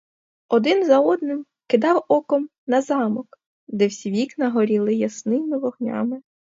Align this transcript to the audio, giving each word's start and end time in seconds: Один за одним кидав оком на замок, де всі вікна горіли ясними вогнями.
Один 0.49 0.85
за 0.85 0.99
одним 0.99 1.45
кидав 1.69 2.05
оком 2.07 2.49
на 2.67 2.81
замок, 2.81 3.37
де 3.67 3.87
всі 3.87 4.11
вікна 4.11 4.49
горіли 4.49 4.95
ясними 4.95 5.57
вогнями. 5.57 6.21